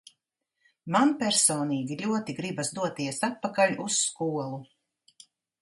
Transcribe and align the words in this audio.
Man 0.95 1.11
personīgi 1.19 1.99
ļoti 2.01 2.37
gribas 2.41 2.73
doties 2.79 3.23
atpakaļ 3.31 3.79
uz 3.87 4.03
skolu. 4.09 4.61